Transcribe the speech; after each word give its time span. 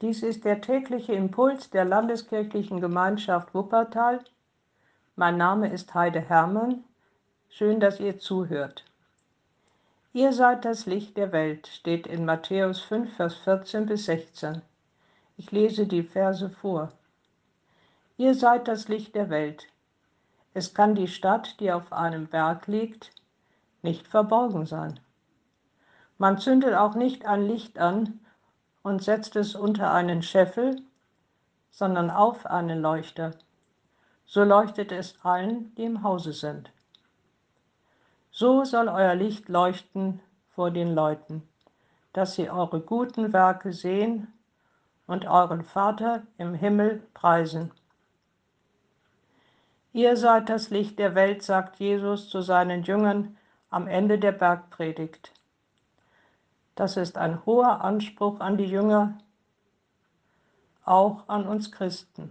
Dies 0.00 0.22
ist 0.22 0.44
der 0.44 0.60
tägliche 0.60 1.12
Impuls 1.12 1.70
der 1.70 1.84
Landeskirchlichen 1.84 2.80
Gemeinschaft 2.80 3.52
Wuppertal. 3.52 4.20
Mein 5.16 5.36
Name 5.36 5.72
ist 5.72 5.92
Heide 5.92 6.20
Hermann. 6.20 6.84
Schön, 7.48 7.80
dass 7.80 7.98
ihr 7.98 8.16
zuhört. 8.20 8.84
Ihr 10.12 10.32
seid 10.32 10.64
das 10.64 10.86
Licht 10.86 11.16
der 11.16 11.32
Welt, 11.32 11.66
steht 11.66 12.06
in 12.06 12.24
Matthäus 12.24 12.80
5, 12.82 13.16
Vers 13.16 13.34
14 13.38 13.86
bis 13.86 14.04
16. 14.04 14.62
Ich 15.36 15.50
lese 15.50 15.88
die 15.88 16.04
Verse 16.04 16.48
vor. 16.48 16.92
Ihr 18.18 18.36
seid 18.36 18.68
das 18.68 18.86
Licht 18.86 19.16
der 19.16 19.30
Welt. 19.30 19.66
Es 20.54 20.74
kann 20.74 20.94
die 20.94 21.08
Stadt, 21.08 21.58
die 21.58 21.72
auf 21.72 21.92
einem 21.92 22.28
Berg 22.28 22.68
liegt, 22.68 23.10
nicht 23.82 24.06
verborgen 24.06 24.64
sein. 24.64 25.00
Man 26.18 26.38
zündet 26.38 26.74
auch 26.74 26.94
nicht 26.94 27.26
ein 27.26 27.48
Licht 27.48 27.80
an 27.80 28.20
und 28.82 29.02
setzt 29.02 29.36
es 29.36 29.54
unter 29.54 29.92
einen 29.92 30.22
Scheffel, 30.22 30.80
sondern 31.70 32.10
auf 32.10 32.46
einen 32.46 32.80
Leuchter. 32.80 33.32
So 34.26 34.44
leuchtet 34.44 34.92
es 34.92 35.16
allen, 35.22 35.74
die 35.76 35.84
im 35.84 36.02
Hause 36.02 36.32
sind. 36.32 36.70
So 38.30 38.64
soll 38.64 38.88
euer 38.88 39.14
Licht 39.14 39.48
leuchten 39.48 40.20
vor 40.54 40.70
den 40.70 40.94
Leuten, 40.94 41.42
dass 42.12 42.34
sie 42.34 42.50
eure 42.50 42.80
guten 42.80 43.32
Werke 43.32 43.72
sehen 43.72 44.32
und 45.06 45.26
euren 45.26 45.64
Vater 45.64 46.22
im 46.36 46.54
Himmel 46.54 47.02
preisen. 47.14 47.72
Ihr 49.92 50.16
seid 50.16 50.48
das 50.48 50.70
Licht 50.70 50.98
der 50.98 51.14
Welt, 51.14 51.42
sagt 51.42 51.80
Jesus 51.80 52.28
zu 52.28 52.42
seinen 52.42 52.82
Jüngern 52.82 53.36
am 53.70 53.88
Ende 53.88 54.18
der 54.18 54.32
Bergpredigt. 54.32 55.32
Das 56.78 56.96
ist 56.96 57.18
ein 57.18 57.44
hoher 57.44 57.80
Anspruch 57.82 58.38
an 58.38 58.56
die 58.56 58.66
Jünger, 58.66 59.18
auch 60.84 61.28
an 61.28 61.44
uns 61.44 61.72
Christen. 61.72 62.30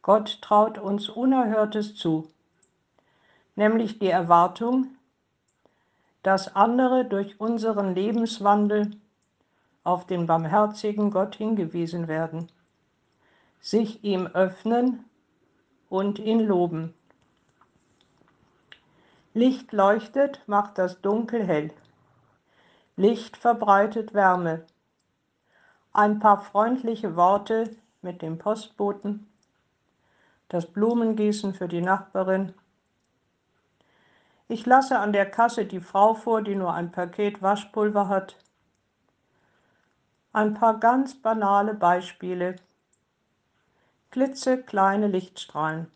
Gott 0.00 0.40
traut 0.40 0.78
uns 0.78 1.10
Unerhörtes 1.10 1.94
zu, 1.94 2.30
nämlich 3.54 3.98
die 3.98 4.08
Erwartung, 4.08 4.96
dass 6.22 6.56
andere 6.56 7.04
durch 7.04 7.38
unseren 7.38 7.94
Lebenswandel 7.94 8.92
auf 9.84 10.06
den 10.06 10.26
barmherzigen 10.26 11.10
Gott 11.10 11.34
hingewiesen 11.34 12.08
werden, 12.08 12.50
sich 13.60 14.02
ihm 14.04 14.26
öffnen 14.26 15.04
und 15.90 16.18
ihn 16.18 16.40
loben. 16.40 16.94
Licht 19.34 19.74
leuchtet, 19.74 20.40
macht 20.46 20.78
das 20.78 20.98
Dunkel 21.02 21.46
hell. 21.46 21.74
Licht 22.96 23.38
verbreitet 23.38 24.12
Wärme. 24.12 24.66
Ein 25.94 26.18
paar 26.18 26.42
freundliche 26.42 27.16
Worte 27.16 27.74
mit 28.02 28.20
dem 28.20 28.36
Postboten, 28.36 29.32
das 30.50 30.66
Blumengießen 30.66 31.54
für 31.54 31.68
die 31.68 31.80
Nachbarin. 31.80 32.52
Ich 34.46 34.66
lasse 34.66 34.98
an 34.98 35.14
der 35.14 35.24
Kasse 35.24 35.64
die 35.64 35.80
Frau 35.80 36.12
vor, 36.12 36.42
die 36.42 36.54
nur 36.54 36.74
ein 36.74 36.92
Paket 36.92 37.40
Waschpulver 37.40 38.08
hat. 38.08 38.36
Ein 40.34 40.52
paar 40.52 40.78
ganz 40.78 41.14
banale 41.14 41.72
Beispiele. 41.72 42.56
Klitzekleine 44.10 45.06
Lichtstrahlen. 45.06 45.90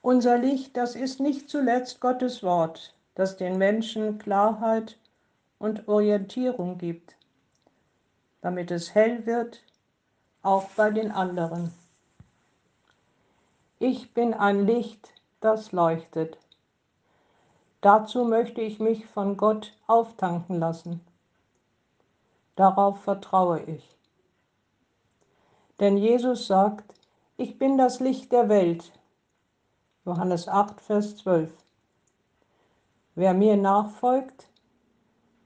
Unser 0.00 0.38
Licht, 0.38 0.78
das 0.78 0.96
ist 0.96 1.20
nicht 1.20 1.50
zuletzt 1.50 2.00
Gottes 2.00 2.42
Wort 2.42 2.94
das 3.14 3.36
den 3.36 3.58
Menschen 3.58 4.18
Klarheit 4.18 4.98
und 5.58 5.88
Orientierung 5.88 6.78
gibt, 6.78 7.16
damit 8.40 8.70
es 8.70 8.94
hell 8.94 9.26
wird, 9.26 9.62
auch 10.42 10.68
bei 10.70 10.90
den 10.90 11.12
anderen. 11.12 11.72
Ich 13.78 14.14
bin 14.14 14.34
ein 14.34 14.66
Licht, 14.66 15.12
das 15.40 15.72
leuchtet. 15.72 16.38
Dazu 17.80 18.24
möchte 18.24 18.60
ich 18.60 18.78
mich 18.78 19.06
von 19.06 19.36
Gott 19.36 19.76
auftanken 19.86 20.60
lassen. 20.60 21.00
Darauf 22.54 23.02
vertraue 23.02 23.60
ich. 23.62 23.96
Denn 25.80 25.96
Jesus 25.96 26.46
sagt, 26.46 26.94
ich 27.36 27.58
bin 27.58 27.76
das 27.76 27.98
Licht 27.98 28.30
der 28.30 28.48
Welt. 28.48 28.92
Johannes 30.04 30.46
8, 30.46 30.80
Vers 30.80 31.16
12. 31.16 31.50
Wer 33.14 33.34
mir 33.34 33.56
nachfolgt, 33.56 34.48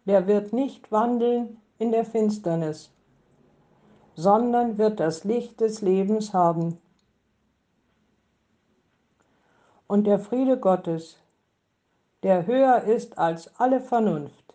der 0.04 0.26
wird 0.26 0.52
nicht 0.52 0.92
wandeln 0.92 1.60
in 1.78 1.90
der 1.90 2.04
Finsternis, 2.04 2.92
sondern 4.14 4.78
wird 4.78 5.00
das 5.00 5.24
Licht 5.24 5.60
des 5.60 5.82
Lebens 5.82 6.32
haben. 6.32 6.78
Und 9.88 10.06
der 10.06 10.18
Friede 10.18 10.58
Gottes, 10.58 11.18
der 12.22 12.46
höher 12.46 12.82
ist 12.82 13.18
als 13.18 13.50
alle 13.58 13.80
Vernunft, 13.80 14.54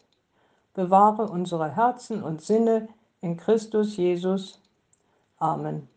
bewahre 0.74 1.28
unsere 1.28 1.76
Herzen 1.76 2.24
und 2.24 2.42
Sinne 2.42 2.88
in 3.22 3.38
Christus 3.38 3.98
Jesus. 3.98 4.62
Amen. 5.38 5.91